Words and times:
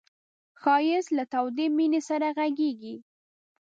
ښایست 0.61 1.09
له 1.17 1.23
تودې 1.31 1.65
مینې 1.77 2.01
سره 2.09 2.27
غږېږي 2.37 2.95